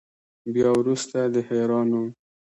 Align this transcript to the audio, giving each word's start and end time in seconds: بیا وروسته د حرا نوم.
بیا 0.53 0.69
وروسته 0.79 1.17
د 1.33 1.35
حرا 1.47 1.81
نوم. 1.89 2.07